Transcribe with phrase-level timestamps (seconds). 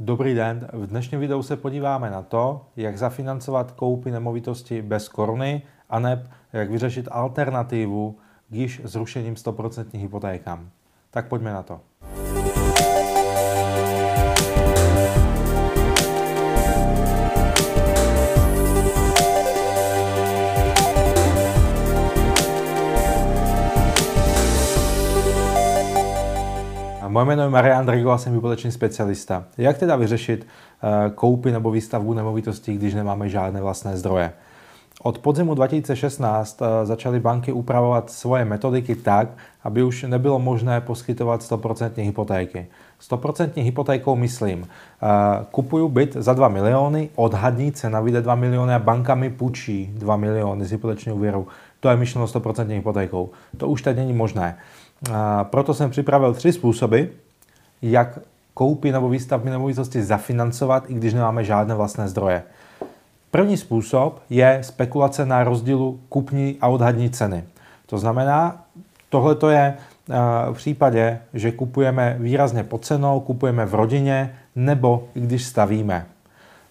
[0.00, 5.62] Dobrý den, v dnešním videu se podíváme na to, jak zafinancovat koupy nemovitosti bez koruny,
[5.88, 8.18] aneb jak vyřešit alternativu
[8.50, 10.70] k již zrušením 100% hypotékám.
[11.10, 11.80] Tak pojďme na to.
[27.18, 29.44] Moje jméno je Marian a jsem hypoteční specialista.
[29.58, 34.32] Jak teda vyřešit uh, koupy nebo výstavbu nemovitostí, když nemáme žádné vlastné zdroje?
[35.02, 39.28] Od podzimu 2016 uh, začaly banky upravovat svoje metodiky tak,
[39.62, 42.66] aby už nebylo možné poskytovat 100% hypotéky.
[43.10, 44.66] 100% hypotékou myslím, uh,
[45.50, 50.16] kupuju byt za 2 miliony, odhadní cena vyjde 2 miliony a banka mi půjčí 2
[50.16, 51.46] miliony z hypotečního úvěru.
[51.80, 53.30] To je myšleno 100% hypotékou.
[53.56, 54.56] To už teď není možné.
[55.12, 57.02] A proto jsem připravil tři způsoby,
[57.82, 58.18] jak
[58.54, 62.42] koupy nebo výstavby nemovitosti zafinancovat, i když nemáme žádné vlastné zdroje.
[63.30, 67.44] První způsob je spekulace na rozdílu kupní a odhadní ceny.
[67.86, 68.64] To znamená,
[69.08, 69.74] tohle to je
[70.52, 76.06] v případě, že kupujeme výrazně pod cenou, kupujeme v rodině nebo i když stavíme.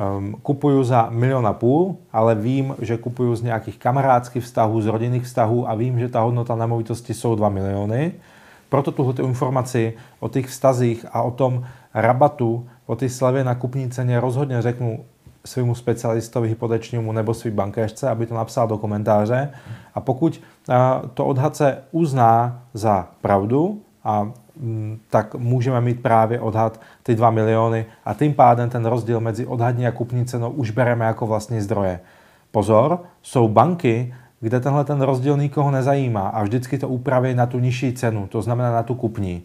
[0.00, 4.86] Um, kupuju za milion a půl, ale vím, že kupuju z nějakých kamarádských vztahů, z
[4.86, 8.12] rodinných vztahů a vím, že ta hodnota nemovitosti jsou 2 miliony.
[8.68, 13.90] Proto tuhle informaci o těch vztazích a o tom rabatu, o té slevě na kupní
[13.90, 15.04] ceně rozhodně řeknu
[15.44, 19.50] svému specialistovi hypotečnímu nebo svým bankéřce, aby to napsal do komentáře.
[19.94, 20.40] A pokud
[21.14, 24.32] to odhadce uzná za pravdu a
[25.10, 29.86] tak můžeme mít právě odhad ty 2 miliony a tím pádem ten rozdíl mezi odhadní
[29.86, 32.00] a kupní cenou už bereme jako vlastní zdroje.
[32.50, 37.58] Pozor, jsou banky, kde tenhle ten rozdíl nikoho nezajímá a vždycky to upraví na tu
[37.58, 39.42] nižší cenu, to znamená na tu kupní.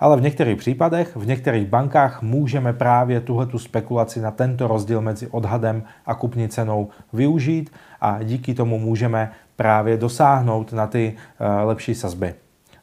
[0.00, 5.00] Ale v některých případech, v některých bankách můžeme právě tuhle tu spekulaci na tento rozdíl
[5.00, 11.68] mezi odhadem a kupní cenou využít a díky tomu můžeme právě dosáhnout na ty uh,
[11.68, 12.34] lepší sazby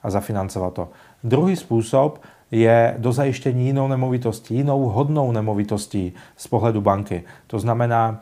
[0.03, 0.89] a zafinancovat to.
[1.23, 2.19] Druhý způsob
[2.51, 7.23] je do zajištění jinou nemovitostí, jinou hodnou nemovitostí z pohledu banky.
[7.47, 8.19] To znamená,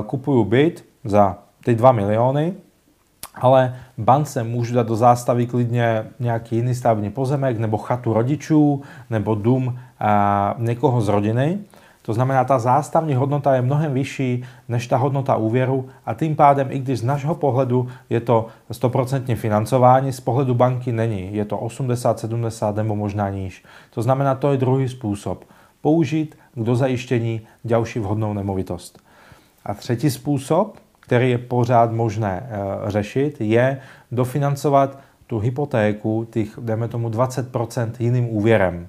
[0.00, 2.52] uh, kupuju byt za ty 2 miliony,
[3.34, 9.34] ale bance můžu dát do zástavy klidně nějaký jiný stavební pozemek, nebo chatu rodičů, nebo
[9.34, 9.74] dům uh,
[10.64, 11.58] někoho z rodiny
[12.02, 16.68] to znamená, ta zástavní hodnota je mnohem vyšší než ta hodnota úvěru a tím pádem,
[16.70, 21.34] i když z našeho pohledu je to 100% financování, z pohledu banky není.
[21.34, 23.64] Je to 80, 70 nebo možná níž.
[23.94, 25.44] To znamená, to je druhý způsob.
[25.80, 28.98] Použít k dozajištění další vhodnou nemovitost.
[29.66, 33.78] A třetí způsob, který je pořád možné e, řešit, je
[34.12, 38.88] dofinancovat tu hypotéku, těch, dejme tomu 20% jiným úvěrem.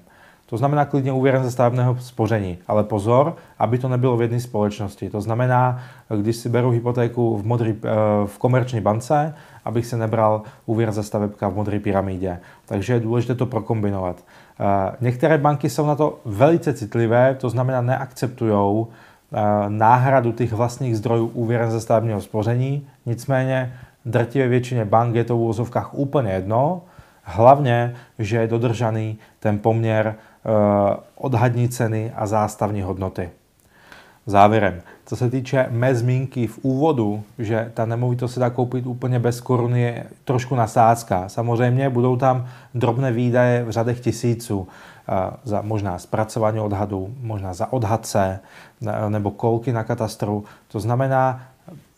[0.54, 2.58] To znamená klidně úvěrem ze stavebného spoření.
[2.66, 5.10] Ale pozor, aby to nebylo v jedné společnosti.
[5.10, 5.78] To znamená,
[6.20, 7.88] když si beru hypotéku v, modrý, eh,
[8.26, 12.38] v komerční bance, abych se nebral úvěr ze stavebka v modré pyramidě.
[12.66, 14.16] Takže je důležité to prokombinovat.
[14.60, 20.96] Eh, některé banky jsou na to velice citlivé, to znamená neakceptují eh, náhradu těch vlastních
[20.96, 22.86] zdrojů úvěrem ze stavebního spoření.
[23.06, 26.82] Nicméně drtivé většině bank je to v úvozovkách úplně jedno,
[27.24, 30.14] hlavně, že je dodržaný ten poměr
[30.46, 33.30] Eh, odhadní ceny a zástavní hodnoty.
[34.26, 39.18] Závěrem, co se týče mé zmínky v úvodu, že ta nemovitost se dá koupit úplně
[39.18, 41.28] bez koruny, je trošku nasázka.
[41.28, 44.68] Samozřejmě budou tam drobné výdaje v řadech tisíců,
[45.08, 45.12] eh,
[45.44, 48.40] za možná zpracování odhadu, možná za odhadce
[49.08, 50.44] nebo kolky na katastru.
[50.68, 51.40] To znamená,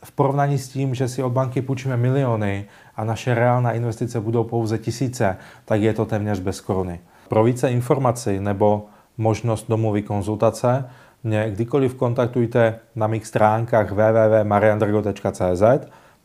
[0.06, 2.64] v porovnání s tím, že si od banky půjčíme miliony
[2.96, 7.00] a naše reálná investice budou pouze tisíce, tak je to téměř bez koruny.
[7.28, 8.86] Pro více informací nebo
[9.18, 10.84] možnost domluvy konzultace
[11.24, 15.62] mě kdykoliv kontaktujte na mých stránkách www.mariandrgo.cz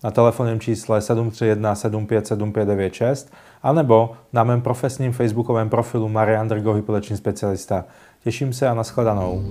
[0.03, 3.33] na telefonním čísle 731 757596
[3.63, 7.85] anebo na mém profesním facebookovém profilu Marian Drgo, hypoteční specialista.
[8.23, 9.43] Těším se a nashledanou.